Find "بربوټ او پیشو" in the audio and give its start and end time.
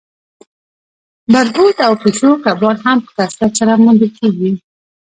1.31-2.31